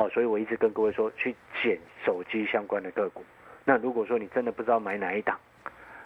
[0.00, 3.22] 哦，所以我一直跟各位说，去捡手机相关的个股。
[3.66, 5.38] 那如果说你真的不知道买哪一档，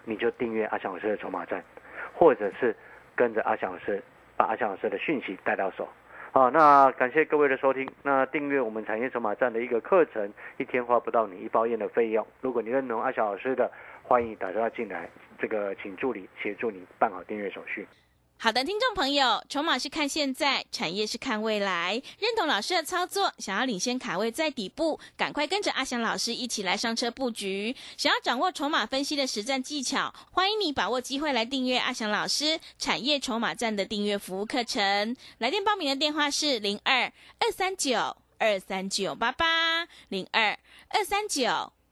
[0.03, 1.63] 你就订阅阿翔老师的筹码站，
[2.13, 2.75] 或者是
[3.15, 4.03] 跟着阿翔老师
[4.35, 5.87] 把阿翔老师的讯息带到手。
[6.33, 7.89] 好，那感谢各位的收听。
[8.03, 12.27] 那订阅我们产业筹码站的一个课程，一天花不到你一包烟的费用。
[12.41, 13.71] 如果你认同阿翔老师的，
[14.03, 15.09] 欢迎打电话进来，
[15.39, 17.87] 这个请助理协助你办好订阅手续。
[18.37, 21.99] 好的，听众朋友，筹码是看现在，产业是看未来。
[22.19, 27.75] 认同老师的操作，想要领先卡位在底部，赶快跟着阿翔老师一起来上车布局。
[27.97, 35.15] 想要掌握筹码分析的实战技巧，欢迎你把握机会来订阅阿翔老师产业筹码站的订阅服务课程。
[35.39, 40.55] 来电报名的电话是零二二三九二三九八八零二
[40.89, 41.71] 二三九。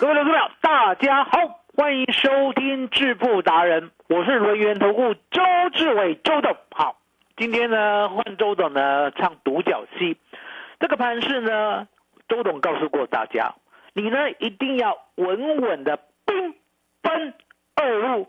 [0.00, 5.42] 各位投资者，大家好，欢迎收听致富达人，我是轮源投顾周
[5.74, 6.56] 志伟周董。
[6.70, 6.96] 好，
[7.36, 10.16] 今天呢换周董呢唱独角戏，
[10.78, 11.86] 这个盘势呢，
[12.28, 13.54] 周董告诉过大家，
[13.92, 16.54] 你呢一定要稳稳的兵
[17.02, 17.34] 分
[17.74, 18.26] 二路，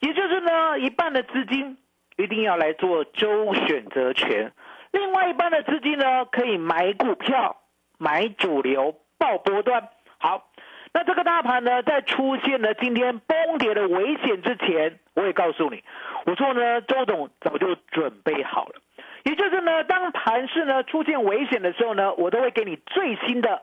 [0.00, 1.78] 也就是呢一半的资金
[2.18, 4.52] 一定要来做周选择权。
[4.90, 7.56] 另外一半的资金呢，可以买股票、
[7.96, 9.88] 买主流、报波段。
[10.18, 10.48] 好，
[10.96, 15.84] 那这个大盘呢，在出现了今天崩跌的危险之前，我也告诉你，
[16.24, 18.76] 我说呢，周董早就准备好了。
[19.22, 23.60] 也就是呢，当盘市呢出现危险的时候呢，我都会给你最新的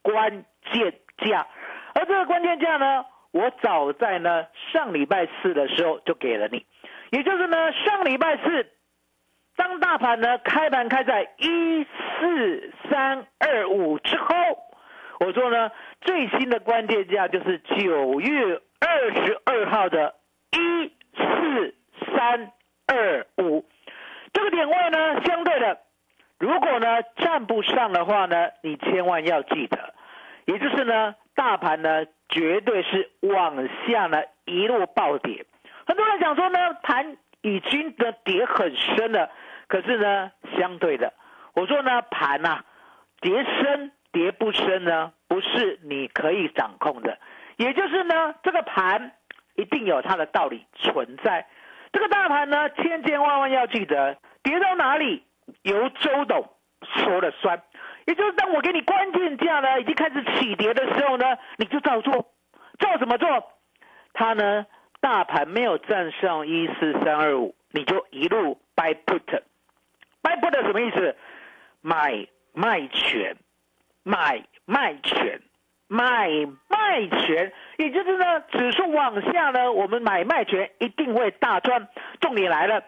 [0.00, 1.46] 关键价。
[1.92, 6.64] 而这个关键价呢，我早在呢上礼拜四的时候就给了你。
[7.10, 8.66] 也就是呢，上礼拜四。
[9.54, 14.34] 当大盘呢开盘开在一四三二五之后，
[15.24, 20.14] 我说呢最新的关键价就是九月二十二号的
[20.50, 21.74] 一四
[22.14, 22.52] 三
[22.86, 23.64] 二五，
[24.32, 25.78] 这个点位呢相对的，
[26.38, 29.94] 如果呢站不上的话呢，你千万要记得，
[30.46, 35.46] 也就是呢大盘呢绝对是往下呢一路暴跌，
[35.86, 37.16] 很多人讲说呢盘。
[37.44, 39.28] 已经的跌很深了，
[39.66, 41.12] 可是呢，相对的，
[41.54, 42.62] 我说呢，盘呐，
[43.20, 47.18] 跌深跌不深呢，不是你可以掌控的，
[47.56, 49.12] 也就是呢，这个盘
[49.56, 51.46] 一定有它的道理存在。
[51.92, 55.24] 这个大盘呢，千千万万要记得，跌到哪里
[55.62, 56.48] 由周董
[56.82, 57.62] 说了算。
[58.06, 62.32] 也就是当我给你关键价呢，已经开始起跌的时候呢，你就照做，
[62.78, 63.52] 照怎么做？
[64.12, 64.66] 它呢？
[65.00, 71.16] 大盘没有站上一四三二五，你就一路 buy put，buy put 什么意思？
[71.80, 73.36] 买卖权，
[74.04, 75.40] 买卖权，
[75.88, 76.28] 买
[76.68, 81.88] 卖权，也就是呢，指数往下呢，我们买卖权一定会大赚。
[82.20, 82.82] 重点来了，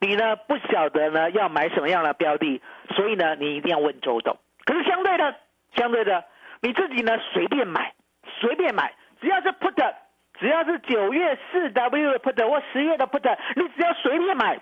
[0.00, 2.60] 你呢不晓得呢要买什么样的标的，
[2.94, 4.36] 所以呢你一定要问周董。
[4.64, 5.34] 可是相对的，
[5.74, 6.24] 相对的，
[6.60, 7.94] 你自己呢随便买，
[8.40, 9.94] 随便买，只要是 put，
[10.38, 14.60] 只要是九月四 W 的 put 或十月的 put，你只要随便买，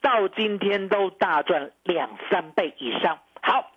[0.00, 3.18] 到今天都大赚两三倍以上。
[3.42, 3.70] 好，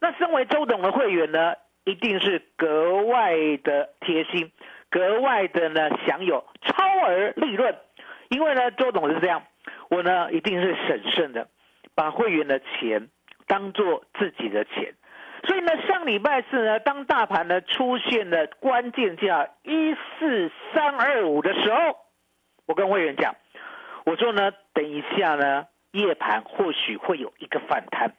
[0.00, 1.54] 那身为周董的会员呢，
[1.84, 4.52] 一定是格外的贴心，
[4.90, 7.74] 格外的呢享有超额利润，
[8.28, 9.42] 因为呢周董是这样，
[9.88, 11.48] 我呢一定是审慎的，
[11.94, 13.08] 把会员的钱
[13.46, 14.94] 当做自己的钱。
[15.46, 21.98] 所以呢，上礼拜四呢，当大盘呢出现了关键价一四三二五的时候，
[22.66, 23.34] 我跟会员讲，
[24.06, 28.14] 我说呢，等一下呢，夜盘或许会有一个反弹，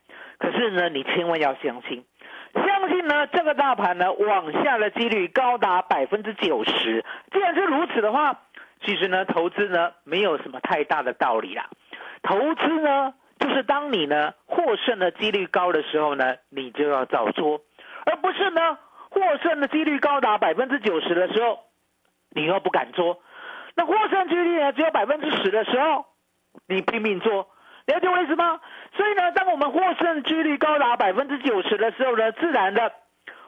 [0.46, 2.06] 可是呢，你千万要相信，
[2.54, 7.04] 相信呢，这个大盘呢往下的几率高达百分之九十。
[7.32, 8.42] 既然是如此的话，
[8.84, 11.68] 其实呢，投资呢没有什么太大的道理啦，
[12.22, 13.16] 投资呢。
[13.38, 17.62] 就是当你呢获胜的几率高的时候呢，你就要早做，
[18.06, 18.78] 而不是呢
[19.10, 21.60] 获胜的几率高达百分之九十的时候，
[22.30, 23.20] 你又不敢做。
[23.76, 26.06] 那获胜几率呢只有百分之十的时候，
[26.68, 27.50] 你拼命做，
[27.88, 28.60] 了解我意思吗？
[28.96, 32.92] 所以呢，当我们获胜几率高达百分之九十的时候呢，自然的，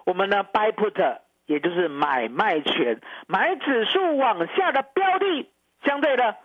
[0.06, 5.50] 我们呢 buy put，也就是买卖权，买指数往下的标的，
[5.84, 6.36] 相对的。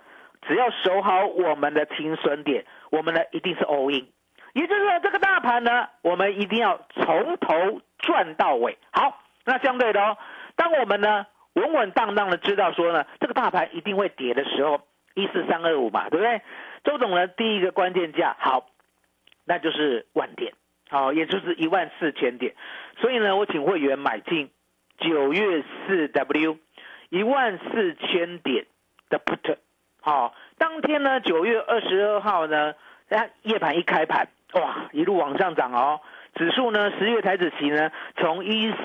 [0.49, 4.09] 只要守好我们的停损点，我们呢一定是 all in，
[4.55, 8.77] 也就是说这个大盘呢，我们一定要从头赚到尾。
[8.91, 10.17] 好，那相对的哦，
[10.57, 14.81] 当我们呢稳稳当当的知道说呢，这个大盘一定会跌的时候，
[15.15, 16.43] 一四三二五嘛，对不对？
[16.85, 18.67] 周总呢第一个关键价好，
[19.45, 20.53] 那就是万点，
[20.89, 22.55] 好，也就是一万四千点。
[22.99, 24.51] 所以呢，我请会员买进
[24.99, 26.59] 九月四 W
[27.11, 28.67] 一万四千点
[29.09, 29.57] 的 put。
[30.01, 32.75] 好，当天呢，九月二十二号呢，
[33.43, 36.01] 夜盘一开盘，哇，一路往上涨哦。
[36.35, 38.77] 指数呢，十月台子期呢，从一四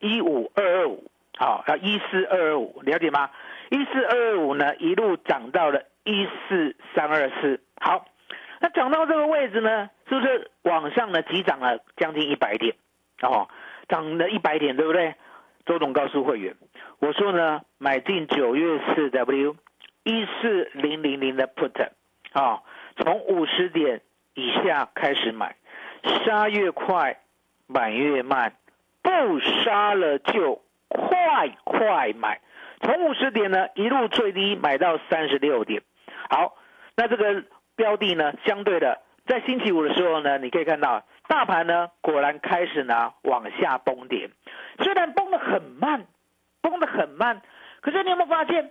[0.00, 3.30] 一五二二五，好，到一四二二五，了解吗？
[3.70, 7.60] 一四二五呢，一路涨到了一四三二四。
[7.80, 8.04] 好，
[8.60, 12.76] 那涨到这个位置呢，是不是往上呢急涨了将近一百点？
[13.22, 13.48] 哦，
[13.88, 15.14] 涨了一百点，对不对？
[15.64, 16.54] 周董告诉会员，
[16.98, 19.56] 我说呢，买进九月四 W。
[20.02, 21.90] 一四零零零的 put，
[22.32, 22.62] 啊，
[22.96, 24.00] 从五十点
[24.32, 25.56] 以下开始买，
[26.24, 27.18] 杀越快，
[27.66, 28.54] 买越慢，
[29.02, 32.40] 不杀了就快快买，
[32.80, 35.82] 从五十点呢一路最低买到三十六点，
[36.28, 36.56] 好，
[36.96, 37.44] 那这个
[37.76, 44.30] 标的呢，相对的，在星期五的时候呢，你可以看到大盘呢果然开始呢往下崩点，
[44.78, 46.06] 虽然崩的很慢，
[46.62, 47.42] 崩的很慢，
[47.80, 48.70] 可是你有没有发现？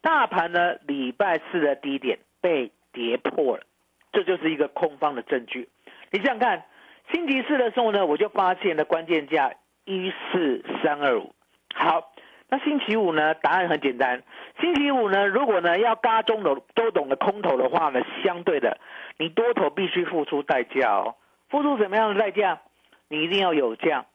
[0.00, 3.64] 大盘呢，礼拜四的低点被跌破了，
[4.12, 5.70] 这就是一个空方的证据。
[6.10, 6.64] 你想想看，
[7.10, 9.54] 星期四的时候呢，我就发现了关键价
[9.86, 11.34] 一四三二五。
[11.74, 12.12] 好，
[12.48, 13.34] 那星期五呢？
[13.34, 14.22] 答案很简单。
[14.60, 18.78] 星期五呢，如果呢要嘎中的都懂得空头的话呢，相对的，
[19.18, 21.16] 你多头必须付出代价哦。
[21.48, 22.60] 付出什么样的代价？
[23.08, 24.06] 你一定要有价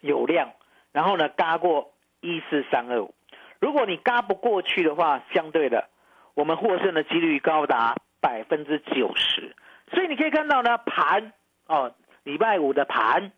[0.00, 0.52] 有量，
[0.92, 3.14] 然后呢嘎过一四三二五。
[3.60, 5.88] 如果你嘎不过去的话，相对的，
[6.34, 9.54] 我们获胜的几率高达百分之九十。
[9.92, 11.32] 所以你可以看到呢，盘
[11.66, 11.94] 哦，
[12.24, 13.32] 礼拜五的盘，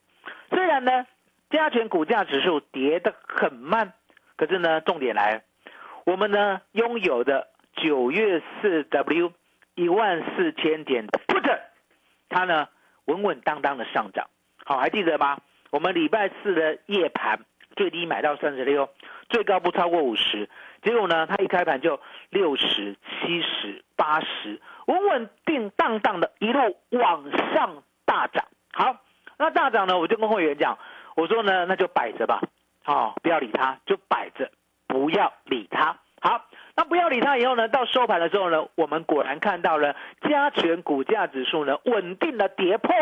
[0.50, 1.06] 虽然呢
[1.50, 3.92] 加权股价指数跌得很慢，
[4.38, 5.42] 可是呢，重点来，
[6.06, 9.32] 我们呢拥有的九月四 W
[9.74, 11.58] 一万四千点 put，
[12.30, 12.68] 它呢
[13.04, 14.28] 稳稳当当的上涨。
[14.64, 15.38] 好，还记得吗？
[15.70, 17.40] 我们礼拜四的夜盘
[17.76, 18.88] 最低买到三十六。
[19.28, 20.48] 最高不超过五十，
[20.82, 28.46] 结果呢，它一开盘就六十七十八十，稳稳定当当的一路往上大涨。
[28.72, 28.96] 好，
[29.36, 30.78] 那大涨呢，我就跟会员讲，
[31.14, 32.40] 我说呢，那就摆着吧，
[32.88, 34.50] 哦，不要理它，就摆着，
[34.86, 35.98] 不要理它。
[36.22, 42.94] 好，那不要理它以后呢，到收盘的时候呢，我们果然看到了加权股价指数呢稳定的跌破，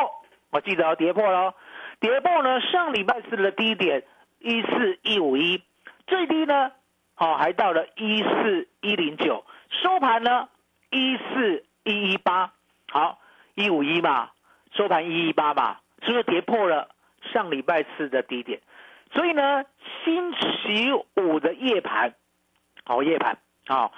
[0.51, 1.55] 我记得要跌破喽，
[2.01, 4.03] 跌破呢上礼拜四的低点
[4.41, 5.63] 一四一五一。
[6.09, 6.73] 最低呢，
[7.15, 10.49] 好还到了一四一零九，收盘呢
[10.91, 12.53] 一四一一八，
[12.91, 13.21] 好
[13.55, 14.31] 一五一嘛，
[14.73, 16.89] 收盘一一八嘛，是不是跌破了
[17.33, 18.61] 上礼拜四的低点？
[19.13, 19.65] 所以呢，
[20.05, 22.15] 星期五的夜盘，
[22.85, 23.93] 好夜盘，好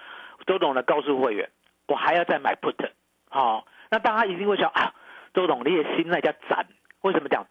[0.47, 1.49] 周董呢告诉会员，
[1.87, 2.90] 我还要再买 put，
[3.28, 4.94] 好，那大家一定会想啊，
[5.35, 6.66] 周董你也心那叫斩，
[7.02, 7.47] 为什么讲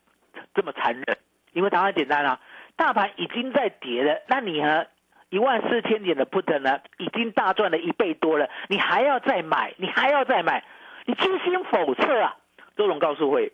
[0.53, 1.17] 这么残忍？
[1.53, 2.39] 因为答案简单啊。
[2.75, 4.85] 大盘已经在跌了，那你呢？
[5.29, 10.63] 一万四千点的 put 呢，已经大赚了一倍多了，你还要再买，你还要再买，
[11.05, 12.37] 你居心叵测啊！
[12.77, 13.51] 周总告诉会，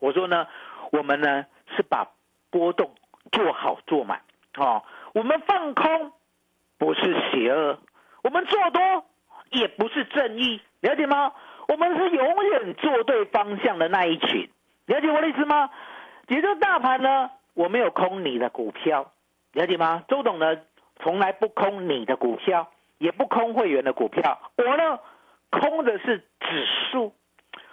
[0.00, 0.48] 我说呢，
[0.90, 1.44] 我们呢
[1.76, 2.08] 是把
[2.50, 2.94] 波动
[3.30, 4.20] 做好做满，
[4.56, 4.82] 哦，
[5.14, 6.12] 我们放空
[6.78, 7.78] 不是邪恶，
[8.22, 9.04] 我们做多
[9.50, 11.32] 也不是正义，了解吗？
[11.68, 14.50] 我们是永远做对方向的那一群，
[14.86, 15.70] 了解我的意思吗？
[16.28, 19.12] 也就大盘呢，我没有空你的股票，
[19.52, 20.04] 了解吗？
[20.08, 20.56] 周董呢？
[21.00, 24.38] 从来不空你的股票，也不空会员的股票。
[24.56, 25.00] 我呢，
[25.50, 27.12] 空的是指数。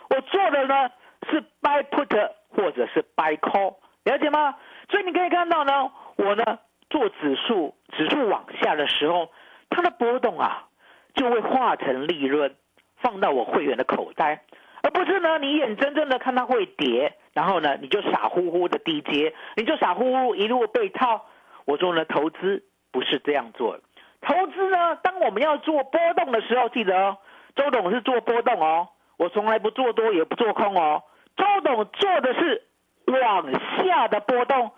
[0.10, 0.90] 我做的呢
[1.30, 3.76] 是 buy put 或者是 buy call，
[4.10, 4.56] 了解吗？
[4.90, 9.30] 所以你可以看到呢，我呢做指数，指数往下的时候，
[9.70, 10.66] 它的波动啊
[11.14, 12.56] 就会化成利润
[12.98, 14.44] 放到我会员的口袋，
[14.82, 21.26] 而不是呢你眼睁睁的看它会跌，然后呢你就傻乎乎的低接，你就傻乎乎一路被套。
[21.66, 22.64] 我说呢，投资。
[22.92, 23.78] 不是这样做，
[24.20, 24.96] 投资呢？
[25.04, 27.18] 当我们要做波动的时候，记得哦，
[27.56, 31.04] 周董是做波动哦，我从来不做多也不做空哦。
[31.38, 32.64] 周董做的是
[33.10, 34.72] 往下的波动，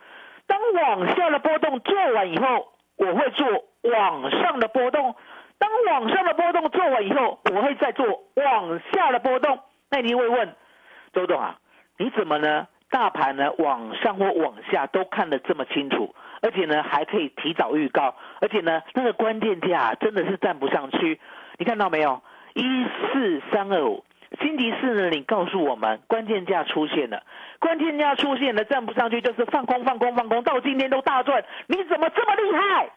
[0.47, 3.47] 当往下的波动做完以后，我会做
[3.83, 5.15] 往上的波动。
[5.57, 9.59] 当往上的波动做完以后，我会再做往下的波动。
[9.89, 10.55] 那你会问，
[11.13, 11.57] 周董啊，
[11.97, 12.67] 你怎么呢？
[12.89, 16.13] 大盘呢往上或往下都看得这么清楚？
[16.41, 21.19] 而且呢，还可以提早预告，而且呢，那个关键价真的是站不上去。
[21.57, 22.21] 你看到没有？
[22.53, 24.03] 一四三二五，
[24.41, 27.23] 星期四呢，你告诉我们关键价出现了，
[27.59, 32.89] 关键价出现了，站不上去就是放空、放空、放空，到今天都大赚，你怎么这么厉害？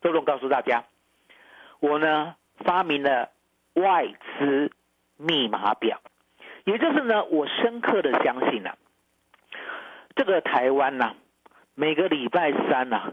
[0.00, 0.84] 周总告诉大家，
[1.80, 3.30] 我呢发明了
[3.74, 4.06] 外
[4.38, 4.72] 资
[5.16, 6.00] 密码表，
[6.64, 8.76] 也就是呢，我深刻的相信了，
[10.14, 11.14] 这个台湾呐。
[11.78, 13.12] 每个礼拜三呐，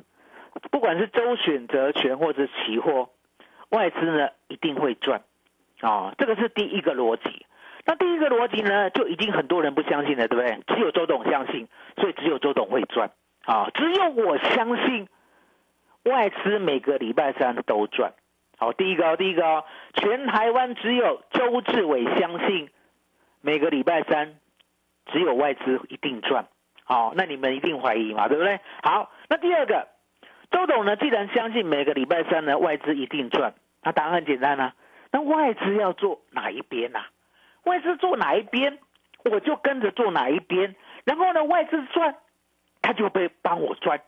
[0.71, 3.09] 不管是周选择权或者期货，
[3.67, 5.21] 外资呢一定会赚，
[5.81, 7.45] 啊，这个是第一个逻辑。
[7.85, 10.75] 那第一个逻辑呢，就已经很多人不相信了，对不对？
[10.75, 13.11] 只有周董相信，所以只有周董会赚，
[13.45, 15.07] 啊，只有我相信
[16.03, 18.13] 外资每个礼拜三都赚。
[18.57, 22.69] 好，第一个，第一个，全台湾只有周志伟相信
[23.41, 24.35] 每个礼拜三
[25.07, 26.47] 只有外资一定赚。
[26.85, 28.59] 好，那你们一定怀疑嘛，对不对？
[28.81, 29.87] 好，那第二个，
[30.51, 34.73] 周董呢，既然相信每个礼拜三呢外资一定赚，那答案很简单啊，
[35.11, 37.03] 那外资要做哪一边呐？
[37.63, 38.77] 外资做哪一边，
[39.25, 40.75] 我就跟着做哪一边。
[41.03, 42.15] 然后呢，外资赚，
[42.81, 44.01] 他就被帮我赚。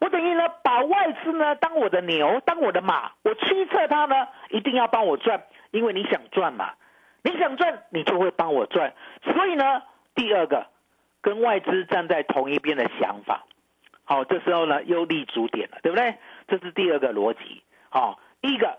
[0.00, 6.72] 我等于呢，把外资呢当我的牛，当我的马，我驱策他呢，一定要帮我赚，因为你想赚嘛，
[7.22, 8.92] 你想赚，你就会帮我赚。
[9.22, 9.82] 所以呢，
[10.14, 10.66] 第二个。
[11.22, 13.44] 跟外资站在同一边的想法，
[14.04, 16.14] 好，这时候呢又立足点了，对不对？
[16.48, 17.62] 这是第二个逻辑。
[17.90, 18.78] 好，第一个，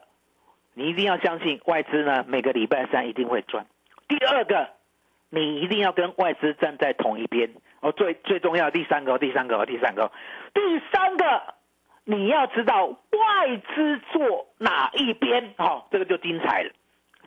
[0.74, 3.68] 你一定要相信外资呢每个礼拜三一定会赚。
[4.12, 4.68] 第二个，
[5.30, 7.50] 你一定要跟外资站在同一边。
[7.80, 10.12] 哦，最最重要第三个，第三个，第三个，
[10.54, 11.42] 第三个，
[12.04, 15.54] 你要知道外资做哪一边。
[15.58, 16.72] 好，这个就精彩了，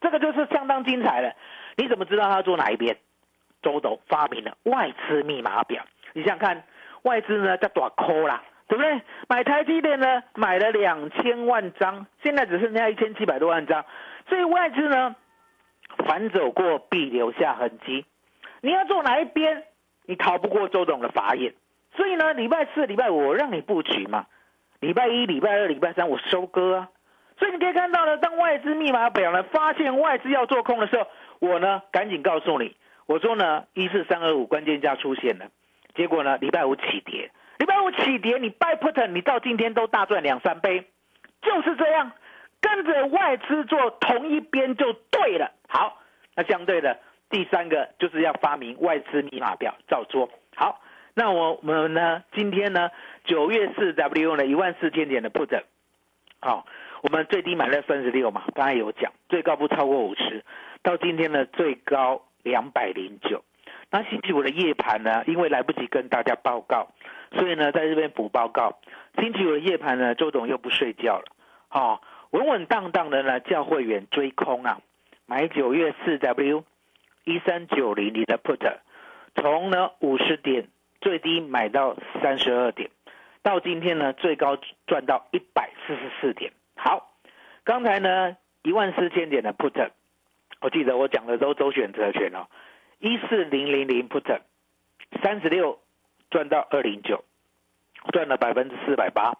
[0.02, 1.32] 这个就是相当精彩了。
[1.76, 2.98] 你怎么知道他做哪一边？
[3.62, 6.64] 周董发明了外资密码表，你想看，
[7.00, 9.00] 外资呢在短抠啦，对不对？
[9.26, 13.86] 买台积电呢买了两千万张，现在只剩下一千七百多万张，
[14.28, 15.16] 所以外资呢
[16.04, 18.04] 反走过必留下痕迹。
[18.60, 19.64] 你要做哪一边，
[20.06, 21.54] 你逃不过周董的法眼。
[21.96, 24.26] 所以呢，礼拜四、礼拜五我让你布局嘛，
[24.80, 26.88] 礼拜一、礼拜二、礼拜三我收割啊。
[27.38, 31.06] 所以你可以看到呢，当外资密码表呢发现外资要做空的时候，
[31.40, 32.76] 我呢赶紧告诉你。
[33.06, 35.46] 我说呢，一四三二五关键价出现了，
[35.94, 40.84] 结果呢，礼拜五起跌，礼拜五起跌，你 buy put，你到今天都大赚两三倍，
[41.42, 42.12] 就是这样，
[42.64, 45.52] 跟着外资做同一边就对了。
[45.68, 46.00] 好，
[46.34, 50.30] 那相对的第三个就是要发明外资密码表，照做。
[50.56, 50.80] 好，
[51.12, 52.90] 那我们呢，今天呢，
[53.24, 55.62] 九月四 W 呢一万四千点的 put，
[56.40, 56.64] 好，
[57.02, 60.42] 我们最低买了三十六嘛，刚才有讲，最高不超过五十，
[60.82, 62.22] 到今天呢最高。
[62.44, 63.42] 两百零九，
[63.90, 65.24] 那星期五的夜盘呢？
[65.26, 66.88] 因为来不及跟大家报告，
[67.32, 68.78] 所以呢，在这边补报告。
[69.18, 71.24] 星期五的夜盘呢，周董又不睡觉了，
[71.68, 72.02] 好，
[72.34, 74.80] 稳稳当当的呢，叫会员追空啊，
[75.24, 76.64] 买九月四 W
[77.22, 78.78] 一三九零零的 put，
[79.36, 80.66] 从呢五十点
[81.00, 82.90] 最低买到三十二点，
[83.44, 86.52] 到今天呢最高赚到一百四十四点。
[86.74, 87.14] 好，
[87.62, 89.90] 刚才呢一万四千点的 put。
[90.60, 92.48] 我记得我讲的都周选择权哦，
[92.98, 94.40] 一四零零零 put，
[95.22, 95.78] 三十六
[96.32, 97.22] 赚到二零九，
[98.12, 99.34] 赚了百分之四百八。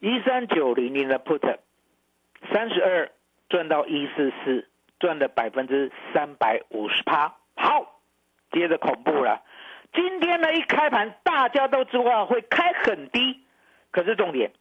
[0.00, 1.58] 一三九零零的 put，
[2.50, 3.10] 三十二
[3.50, 4.66] 赚到一四四，
[4.98, 7.34] 赚了百分之三百五十趴。
[7.54, 8.00] 好，
[8.50, 9.42] 接着恐怖了。
[9.92, 13.44] 今天呢一开盘，大家都知道会开很低，
[13.90, 14.52] 可是重点，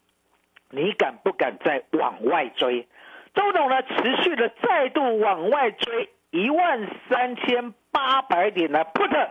[0.71, 2.85] 你敢不敢再往外追？
[3.33, 9.29] 周董呢持续的再度往外追一万三千八百点的 put，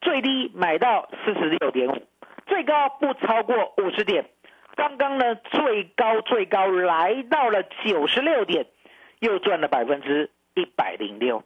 [0.00, 2.06] 最低买到四十六点五，
[2.46, 4.24] 最高不超过五十点。
[4.76, 8.66] 刚刚呢最高最高来到了九十六点，
[9.18, 11.42] 又赚了百分之一百零六。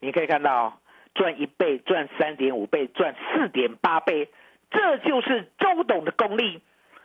[0.00, 0.78] 你可以看到。
[1.16, 4.28] 赚一倍，赚三点五倍，赚四点八倍，
[4.68, 6.60] 这就是周董的功力。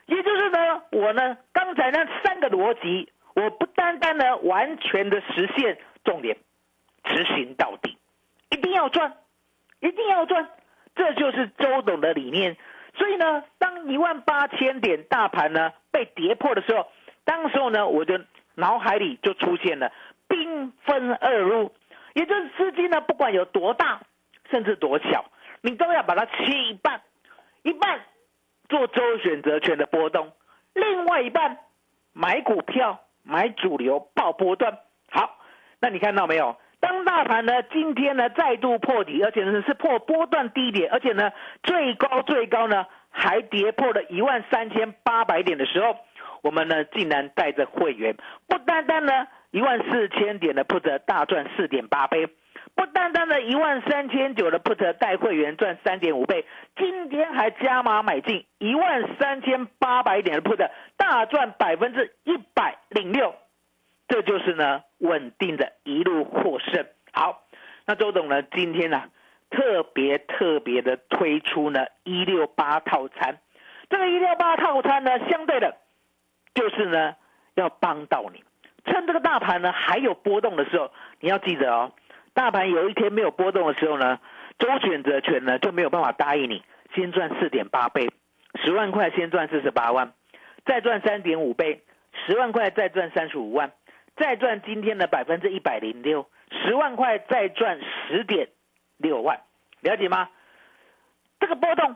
[0.08, 6.38] 也就是呢，我呢刚才那三个逻辑，我不单单呢完全的实现，重点
[7.04, 8.00] 执行到底，
[8.50, 9.16] 一定要赚，
[9.80, 10.50] 一定要赚，
[10.96, 12.58] 这就是周董的理念。
[13.00, 16.86] 所以呢，当一万八千点大盘呢被跌破的时候，
[17.24, 18.26] 当时候呢，我的
[18.56, 19.92] 脑海里就出现了
[20.28, 21.74] 兵分二路。
[22.14, 24.02] 也就是资金呢，不管有多大，
[24.52, 25.24] 甚至多小，
[25.62, 27.02] 你都要把它切一半，
[27.64, 28.02] 一半
[28.68, 30.34] 做周选择权的波动，
[30.74, 31.60] 另外一半
[32.12, 34.80] 买股票、买主流、报波段。
[35.10, 35.38] 好，
[35.80, 36.58] 那你看到没有？
[36.80, 41.32] 当大盘呢今天呢再度破底，而且呢是破波段低点，而且呢
[41.64, 45.96] 最高最高呢还跌破了一万三千八百点的时候，
[46.42, 48.16] 我们呢竟然带着会员，
[48.48, 49.28] 不单单呢。
[49.52, 52.28] 一万四千点的 put 大赚四点八倍，
[52.76, 56.46] 不单单的一万三千九的 put 带会员赚三点五倍，
[56.78, 63.34] 今天还加码买进一万三千八百点的 put 大赚百分之一百零六，
[64.10, 66.86] 这就是呢稳定的一路获胜。
[67.14, 67.44] 好，
[67.86, 69.04] 那周董呢今天呢
[69.50, 73.38] 特别特别的推出呢一六八套餐，
[73.90, 75.78] 这个一六八套餐呢相对的，
[76.54, 77.16] 就是呢
[77.56, 78.44] 要帮到你。
[78.86, 81.92] 趁这个大盘呢还有波动的时候，你要记得哦，
[82.34, 84.20] 大盘有一天没有波动的时候呢，
[84.58, 86.64] 周选择权呢就没有办法答应你
[86.96, 88.10] 先赚四点八倍，
[88.64, 90.14] 十万块先赚四十八万，
[90.66, 91.84] 再赚三点五倍，
[92.26, 93.72] 十万块再赚三十五万，
[94.20, 98.50] 再赚今天的百分之一百零六，十万块再赚十点
[98.98, 99.40] 六万，
[99.80, 100.30] 了解吗？
[101.40, 101.96] 这个波动，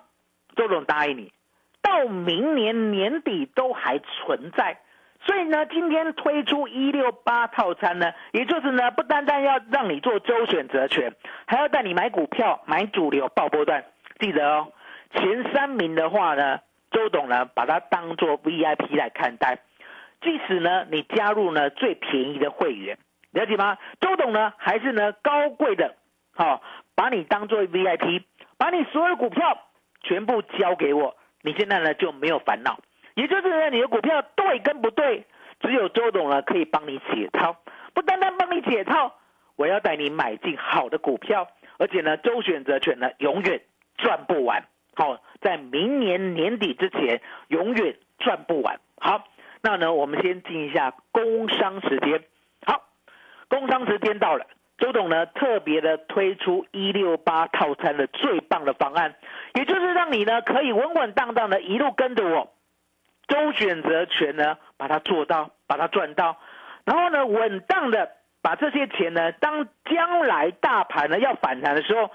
[0.55, 1.33] 周总答应你，
[1.81, 4.79] 到明年年底都还存在。
[5.25, 11.13] 所以呢，今天推出一六八套餐呢，也就是呢，不单单要让你做周选择权，
[11.45, 13.83] 还要带你买股票、买主流、爆波段。
[14.19, 14.73] 记得哦，
[15.13, 16.59] 前三名的话呢，
[16.91, 19.59] 周董呢把它当做 VIP 来看待。
[20.23, 22.97] 即使呢你加入呢最便宜的会员，
[23.31, 23.77] 了解吗？
[23.99, 25.95] 周董呢还是呢高贵的，
[26.33, 26.63] 好，
[26.95, 28.23] 把你当做 VIP，
[28.57, 29.67] 把你所有股票
[30.01, 32.79] 全部交给我，你现在呢就没有烦恼。
[33.15, 35.25] 也就是呢，你的股票对跟不对，
[35.59, 37.57] 只有周董呢可以帮你解套。
[37.93, 39.13] 不单单帮你解套，
[39.55, 43.61] 我要带你买进好的股票，而且呢，周选择权呢永远
[43.97, 44.63] 赚不完。
[44.95, 48.79] 好，在明年年底之前，永远赚不完。
[48.97, 49.27] 好，
[49.65, 52.21] 那呢，我们先进一下工商时间。
[52.65, 52.83] 好，
[53.47, 54.45] 工商时间到了，
[54.77, 59.15] 周董呢特别的推出一六八套餐的最棒的方案，
[59.53, 62.51] 也就是让你呢可以稳稳当当的一路跟着我。
[63.25, 66.35] 周选择权呢，把它做到，把它赚到，
[66.83, 72.11] 然后呢，稳当的把这些钱呢，当将来大盘呢要反弹的时候，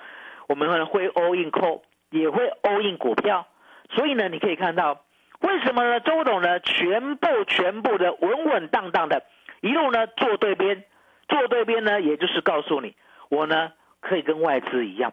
[0.49, 1.81] 我们会 all in call，
[2.11, 3.47] 也会 all in 股票。
[3.91, 5.01] 所以呢，你可以看到，
[5.41, 6.01] 为什么呢？
[6.01, 9.23] 周董呢，全部全部的稳稳当当的，
[9.61, 10.85] 一路呢做对边，
[11.29, 12.97] 做对边呢，也就是告诉你，
[13.29, 15.13] 我呢可以跟外资一样，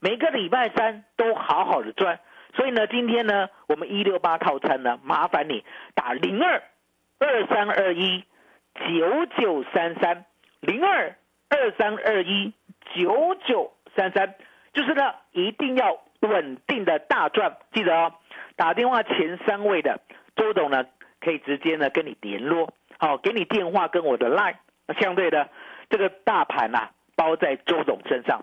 [0.00, 2.20] 每个礼拜三都好好的赚。
[2.54, 5.62] 所以呢，今天呢，我们一六八套餐呢，麻烦你
[5.94, 6.62] 打零二
[7.18, 8.24] 二三二一
[8.74, 10.24] 九九三三
[10.60, 11.14] 零二
[11.50, 12.54] 二三二一
[12.94, 14.34] 九九三三，
[14.72, 18.14] 就是呢，一定要稳定的大赚，记得哦。
[18.56, 20.00] 打电话前三位的
[20.34, 20.82] 周董呢，
[21.20, 24.56] 可以直接呢跟你联络，好，给你电话跟我的 line。
[24.98, 25.50] 相对的，
[25.90, 28.42] 这个大盘呐，包在周董身上。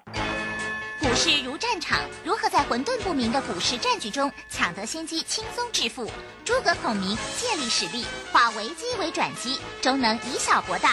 [0.99, 6.05] 股市如战场，如何在混沌不明的股市战局中抢得先机，轻松致富？
[6.45, 10.89] 诸葛孔明借力使力，化危机为转机，终能以小博大。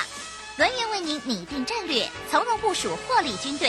[0.56, 3.68] 轮源为您拟定战略，从容部署获利军队，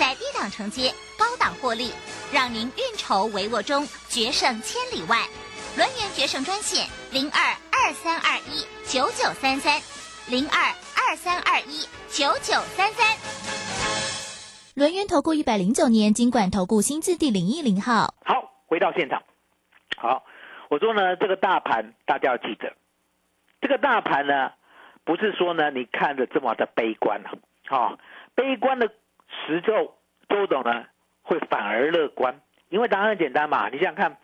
[0.00, 1.92] 在低档承接，高档获利，
[2.32, 5.28] 让您运筹帷幄中决胜千里外。
[5.76, 7.38] 轮源决胜专线零二
[7.70, 9.78] 二三二一九九三三
[10.26, 13.14] 零二二三二一九九三三。
[14.74, 18.14] 轮源投顾一百零九年金管投顾新字第零一零号。
[18.24, 19.22] 好，回到现场。
[19.98, 20.24] 好，
[20.70, 22.72] 我说呢，这个大盘大家要记得，
[23.60, 24.52] 这个大盘呢，
[25.04, 27.32] 不是说呢你看着这么的悲观了，
[27.68, 27.98] 好，
[28.34, 28.90] 悲观的
[29.46, 29.96] 时候，
[30.28, 30.84] 周董呢
[31.22, 34.16] 会反而乐观，因为答案很简单嘛，你想想看，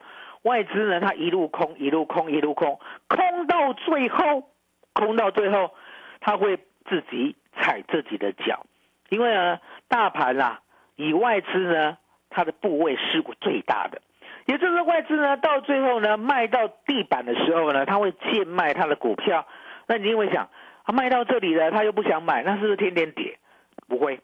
[0.42, 4.50] 外资呢它一路空，一路空，一路空，空到最后，
[4.92, 5.74] 空到最后，
[6.20, 6.56] 它会
[6.88, 8.66] 自己踩自己的脚，
[9.08, 10.60] 因为呢大盘啊，
[10.96, 11.98] 以外资呢
[12.30, 14.02] 它的部位是最大的。
[14.46, 19.44] 也就是外资呢，到最后呢，卖到地板的时候呢，他会贱卖他的股票。
[19.88, 20.48] 那你因为想，
[20.84, 23.38] 他卖到这里了，他又不想买，那是不是天天跌？
[23.88, 24.20] 不会，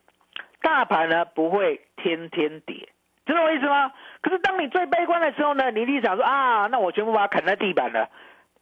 [0.62, 2.88] 大盘呢不会天天跌，
[3.27, 3.92] 知道我意思吗？
[4.22, 8.09] 可是当你最悲观的时候呢，你一定想说啊，那我全部把它砍在地板了。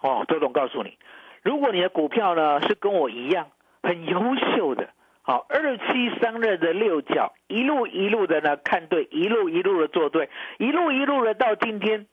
[0.01, 0.99] 哦，周总告诉你，
[1.43, 3.49] 如果你的股票呢是跟我一样
[3.83, 4.89] 很优秀的。
[5.23, 12.07] 好，二七三二的六角，一路一路的呢看对，一路一路的做对，一路一路的到今天，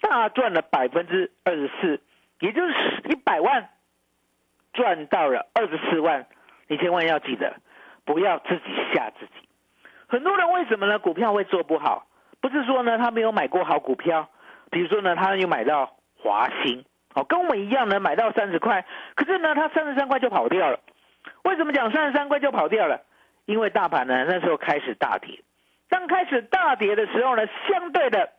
[0.00, 2.00] 大赚了百分之二十四，
[2.38, 2.74] 也就是
[3.10, 3.68] 一百万
[4.72, 6.26] 赚到了二十四万。
[6.68, 7.56] 你千万要记得，
[8.08, 8.62] 不要自己
[8.94, 9.46] 吓自己。
[10.08, 10.98] 很多人为什么呢？
[10.98, 12.06] 股票会做不好，
[12.40, 14.30] 不是说呢他没有买过好股票，
[14.70, 20.80] 比如说呢他又买到华兴，哦，跟我们一样呢买到三十块，可是呢他三十三块就跑掉了。
[21.44, 23.02] 为什么讲三十三块就跑掉了？
[23.44, 25.42] 因为大盘呢那时候开始大跌，
[25.90, 28.30] 当开始大跌的时候呢，相对的，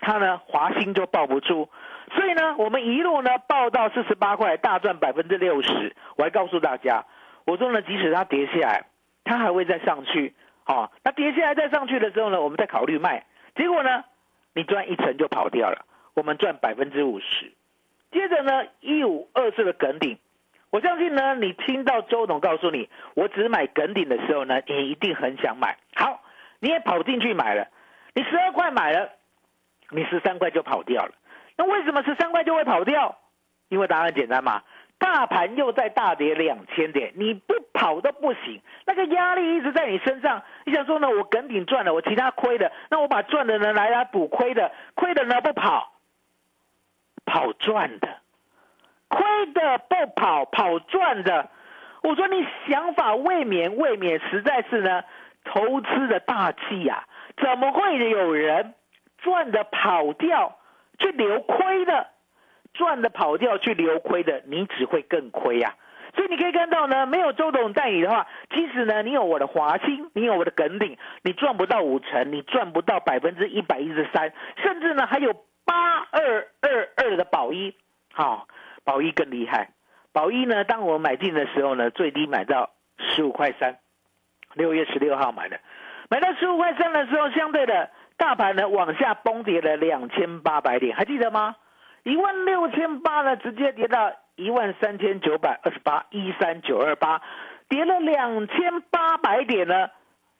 [0.00, 1.68] 他呢华兴就抱不住，
[2.14, 5.94] 所以呢我们一路呢报到四十八块，大赚百分之六十。
[6.16, 7.04] 我还告诉大家，
[7.44, 8.84] 我说呢即使它跌下来，
[9.24, 10.34] 它还会再上去。
[10.64, 13.26] 好，那跌下来再上去的时候呢，我们再考虑卖。
[13.54, 14.04] 结果呢，
[14.54, 15.84] 你赚一层就跑掉了，
[16.14, 17.52] 我们赚百分之五十。
[18.12, 20.18] 接着呢，一五二四的梗顶。
[20.70, 25.76] 我相信呢，你听到周董告诉你，我只买梗顶的时候呢，你一定很想买。
[25.94, 26.22] 好，
[26.60, 27.68] 你也跑进去买了，
[28.14, 29.10] 你十二块买了，
[29.90, 31.12] 你十三块就跑掉了。
[31.56, 33.18] 那为什么十三块就会跑掉？
[33.68, 34.62] 因为答案简单嘛，
[34.98, 40.42] 大盘又在大跌两千点，你不跑都不行，那个压力一直在你身上。
[40.64, 45.92] 你想说呢，我梗顶赚了，我其他亏的，那我把赚的呢来来补亏的，亏的呢不跑，
[47.24, 48.08] 跑赚的。
[49.08, 51.48] 亏的不跑，跑赚的。
[52.02, 55.04] 我说你想法未免未免实在是呢，
[55.44, 57.04] 投资的大忌呀！
[57.36, 58.74] 怎么会有人
[59.18, 60.58] 赚的跑掉
[60.98, 62.08] 去留亏的？
[62.74, 65.74] 赚的跑掉去留亏的，你只会更亏呀！
[66.14, 75.32] 所以你可以看到呢，没有周董带你的话，即使呢你有我的华兴，你有我的耿鼎，你赚不到五成，你赚不到百分之一百一十三，甚至呢还有
[75.64, 77.74] 八二二二的保一，
[78.12, 78.46] 好。
[78.86, 79.70] 宝一更厉害，
[80.12, 80.62] 宝一呢？
[80.64, 83.78] 当我买进的时候呢，最低买到十五块三，
[84.52, 85.58] 六月十六号买的，
[86.10, 91.56] 买到十五块三的时候，相对的大盘呢往下崩跌了两千八百点，还记得吗？
[92.04, 97.20] 一万六千八呢，直接跌到一万三千九百二十八，一三九二八，
[97.68, 99.90] 跌了两千八百点呢，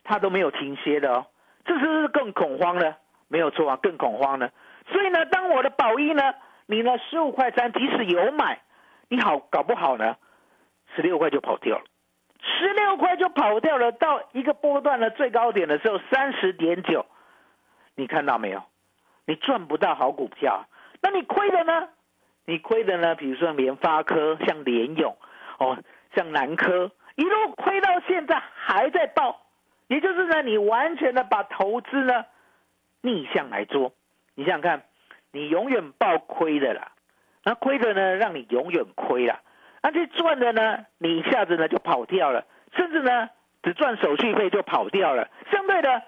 [0.05, 1.27] 它都没有停歇的哦，
[1.64, 2.94] 这是不是更恐慌呢？
[3.29, 4.50] 没有错啊，更恐慌呢。
[4.92, 6.35] 所以呢，当我的宝一呢？
[6.66, 6.96] 你呢？
[7.11, 8.61] 十五块三，即使有买，
[9.09, 10.16] 你好搞不好呢，
[10.94, 11.85] 十六块就跑掉了，
[12.42, 13.92] 十六块就跑掉了。
[13.92, 17.07] 到一个波段的最高点的时候，三十点九，
[17.96, 18.62] 你看到没有？
[19.27, 20.66] 你赚不到好股票，
[21.05, 21.88] 那你亏的呢？
[22.47, 23.14] 你亏的呢？
[23.14, 25.14] 比如说联发科、像联勇，
[25.59, 25.77] 哦，
[26.17, 29.43] 像南科，一路亏到现在还在爆，
[29.88, 32.25] 也就是呢，你完全的把投资呢
[33.03, 33.93] 逆向来做，
[34.35, 34.83] 你想想看。
[35.37, 36.93] 你永远爆亏的啦，
[37.43, 39.40] 那亏的呢，让你永远亏了；
[39.83, 43.29] 那这赚的呢，你一下子呢就跑掉了，甚至呢
[43.64, 45.29] 只赚手续费就跑掉了。
[45.51, 46.03] 相对的，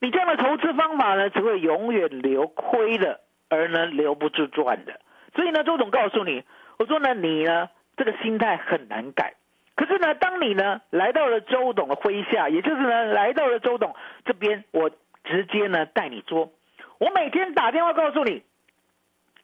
[0.00, 5.00] 你这样的投资方法呢，只会永远留亏的，而呢留不住赚的。
[5.34, 6.42] 所以呢，周总告诉你，
[6.78, 9.34] 我说呢，你呢这个心态很难改。
[9.76, 14.90] 可是呢，当你呢来到了周董的麾下，也就是呢来到了周董这边，我
[15.24, 16.52] 直接呢带你做，
[16.98, 18.42] 我每天打电话告诉你。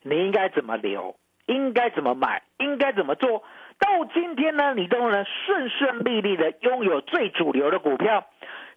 [0.02, 1.16] 你应该怎么留？
[1.46, 2.42] 应该怎么买？
[2.58, 3.44] 应该怎么做
[3.78, 4.74] 到今天呢？
[4.74, 8.26] 你都能顺顺利利的拥有最主流的股票。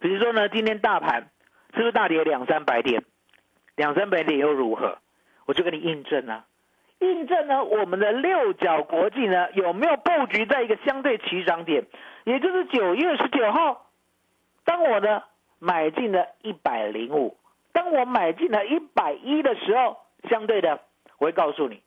[0.00, 1.28] 比如说呢，今天大盘
[1.74, 3.02] 是不是大跌两三百点？
[3.74, 4.98] 两三百点又如何？
[5.48, 6.44] 我就跟你印证啊，
[6.98, 11.86] 印证呢，我们的六角国际呢有没有布局在一个相对起涨点？
[12.24, 13.86] 也就是九月十九号，
[14.66, 15.22] 当我呢
[15.58, 17.38] 买进了一百零五，
[17.72, 19.96] 当我买进了一百一的时候，
[20.28, 20.80] 相对的。
[21.16, 21.82] 我会告诉你，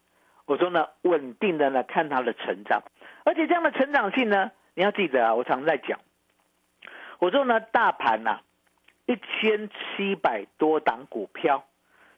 [0.48, 2.82] 我说呢，稳定的呢，看它的成长，
[3.26, 6.00] 而且这样的成长性呢，你要记得啊，我常在讲，
[7.20, 8.40] 我说呢，大盘呐，
[9.06, 11.64] 一千七百多档股票，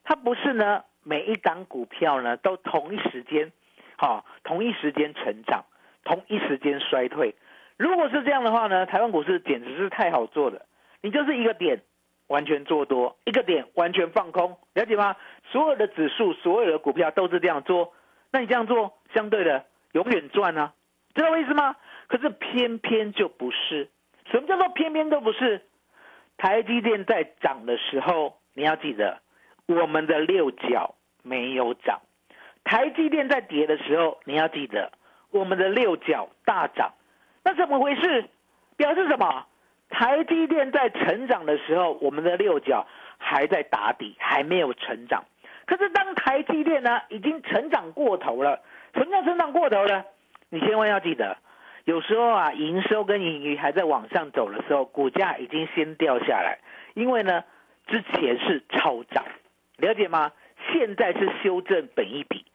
[0.05, 3.51] 它不是呢每一档股票呢都同一时间，
[3.97, 5.65] 好、同一时间成长，
[6.03, 7.35] 同一时间衰退。
[7.77, 10.65] 如果是这样的话呢，台湾股市简直是太好做了。
[11.01, 11.81] 你就是一个点
[12.27, 15.15] 完全做多，一个点完全放空，了解吗？
[15.51, 17.93] 所有的指数，所有的股票都是这样做。
[18.31, 20.73] 那你这样做，相对的永远赚啊，
[21.13, 21.75] 知道我意思吗？
[22.07, 23.89] 可是偏偏就不是。
[24.31, 25.61] 什么叫做偏偏都不是？
[26.37, 29.19] 台积电在涨的时候，你要记得，
[29.67, 31.99] 我们的六角没有涨；
[32.63, 34.91] 台积电在跌的时候，你要记得，
[35.31, 36.93] 我们的六角大涨。
[37.43, 38.25] 那怎么回事？
[38.77, 39.45] 表示什么？
[39.89, 45.23] 台积电在成长的时候，我们的六角还在打底，还没有成长。
[45.65, 48.59] 可是当台积电呢，已经成长过头了。
[48.93, 50.03] 什么叫成长过头呢？
[50.49, 51.37] 你千万要记得，
[51.85, 56.59] 有时候啊，营收跟盈余还在往上走的时候，股价已经先掉下来，
[56.95, 57.43] 因为呢，
[57.87, 59.23] 之前是超涨，
[59.83, 60.31] 了解吗？
[60.71, 62.45] 现在是修正本一比，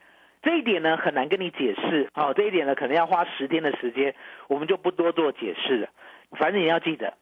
[0.43, 2.33] 这一点呢很难跟你解释哦。
[2.35, 4.14] 这一点呢可能要花十天的时间，
[4.49, 5.88] 我们就不多做解释了。
[6.33, 7.12] 反正你要记得，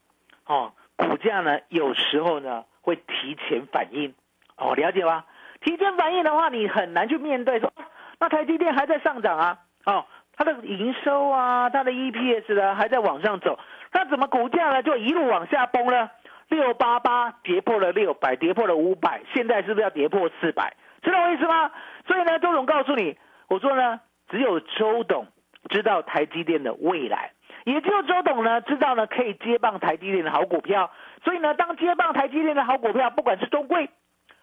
[0.47, 4.14] 哦，股价呢有时候呢会提前反应，
[4.57, 5.25] 哦，了解吗？
[5.61, 7.73] 提前反应的话，你很难去面对说，
[8.21, 13.59] 那台积电还在上涨啊，哦，它的营收啊，它的 EPS 呢还在往上走，
[13.92, 16.11] 那怎么股价呢就一路往下崩呢？
[16.48, 20.76] 六八八跌破了六百，跌破了五百，现在是不是要跌破四百？
[21.02, 21.70] 知道我意思吗？
[22.06, 23.16] 所以呢，周总告诉你，
[23.48, 25.26] 我说呢，只有周董
[25.68, 27.32] 知道台积电的未来，
[27.64, 30.90] 也只有周董呢知道呢可以接棒台积电的好股票。
[31.24, 33.90] 所以呢，当接棒台积电的好股票，不管是中贵，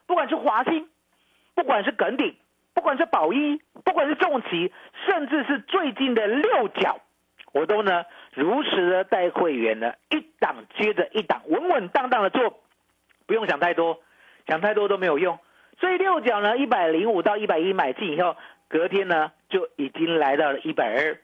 [0.05, 0.89] 不管是华兴，
[1.55, 2.35] 不管是耿鼎，
[2.73, 4.73] 不管是宝一，不管是重旗，
[5.05, 6.99] 甚至是最近的六角，
[7.53, 12.59] 我都呢如实的带会员呢一档接着一档，稳稳当当的做，
[13.25, 14.01] 不用想太多，
[14.47, 15.39] 想太多都没有用。
[15.79, 18.35] 所以六角呢，一百零五到一百一买进以后，
[18.67, 21.17] 隔天呢就已经来到了一百二，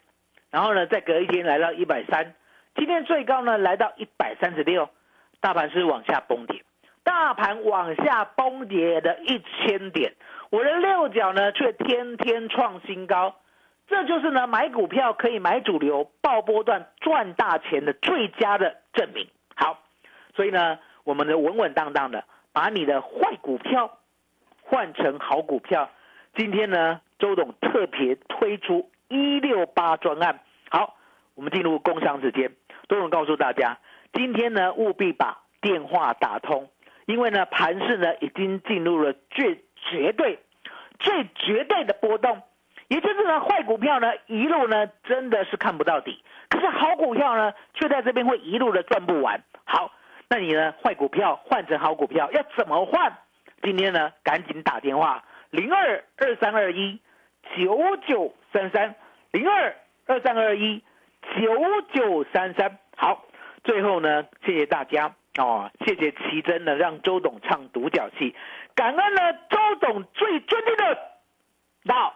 [0.51, 2.35] 然后呢再隔一天来到一百三，
[2.75, 4.89] 今天最高呢来到一百三十六，
[5.39, 6.63] 大盘是往下崩跌，
[7.03, 10.13] 大盘往下崩跌的一千点，
[10.49, 13.35] 我的六角呢却天天创新高，
[13.89, 19.27] 这就是呢买股票可以买主流、爆波段赚大钱的最佳的证明。
[19.55, 19.79] 好，
[20.35, 22.23] 所以呢，我们的稳稳当当的
[22.53, 23.97] 把你的坏股票
[24.61, 25.89] 换成好股票。
[26.35, 30.39] 今天呢，周董特别推出一六八专案。
[30.69, 30.95] 好，
[31.33, 32.51] 我们进入工商时间，
[32.87, 33.79] 周董告诉大家，
[34.13, 36.69] 今天呢务必把电话打通，
[37.07, 40.37] 因为呢盘市呢已经进入了最绝对、
[40.99, 42.43] 最绝对的波动。
[42.89, 49.43] 也就是呢，坏股票呢一路呢真的是看不到底，可是好股票呢却在这边会一路的赚不完。
[49.63, 49.91] 好，
[50.27, 53.15] 那你呢坏股票换成好股票要怎么换？
[53.61, 56.99] 今天呢赶紧打电话零二二三二一
[57.55, 58.95] 九九三三
[59.31, 59.75] 零二
[60.07, 60.81] 二三二一
[61.37, 62.79] 九九三三。
[62.97, 63.23] 好，
[63.63, 68.35] 最后呢谢谢大家哦，谢谢奇珍呢让周董唱独角戏，
[68.73, 70.97] 感恩呢周董最尊敬的
[71.85, 72.15] 到。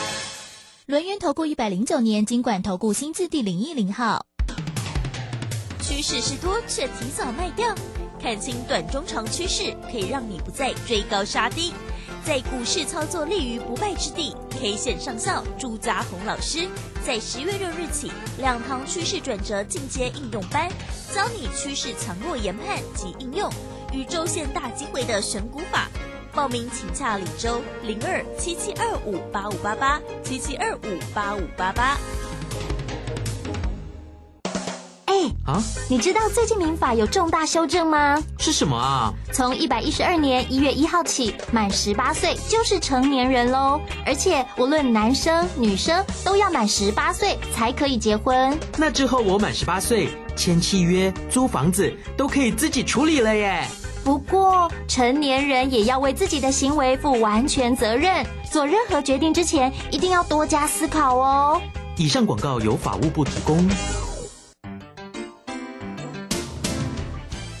[0.91, 4.25] 轮源投顾一百零九年经管投顾新字第零一零号。
[5.81, 7.73] 趋势是多，却提早卖掉。
[8.21, 11.71] 看清短中长趋势，可以让你不再追高杀低，
[12.25, 14.35] 在股市操作立于不败之地。
[14.49, 16.67] K 线上校朱家红老师
[17.05, 20.69] 在十月六日起，两堂趋势转折进阶应用班，
[21.15, 23.49] 教你趋势强弱研判及应用，
[23.93, 25.87] 与周线大机会的选股法。
[26.33, 31.97] 报名请洽李周零二七七二五八五八八七七二五八五八八。
[35.05, 35.13] 哎
[35.45, 35.61] 啊！
[35.89, 38.17] 你知道最近民法有重大修正吗？
[38.39, 39.13] 是什么啊？
[39.33, 43.81] 从一百一十二年一月一号起，满十八岁就是成年人喽。
[44.05, 48.57] 而且无论男生女生都要满十八岁才可以结婚。
[48.77, 53.67] 那之后我满十八岁，签契约、租房子都可以自己处理了耶。
[54.03, 61.61] 不过成年人也要为自己的行为负完全责任，做任何决定之前一定要多加思考哦。
[61.97, 63.57] 以上广告由法务部提供。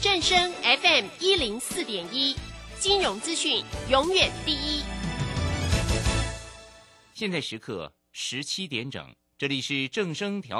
[0.01, 2.35] 正声 FM 一零四点一，
[2.79, 4.81] 金融资讯永远第一。
[7.13, 9.05] 现在时刻十七点整，
[9.37, 10.59] 这里是正声调频。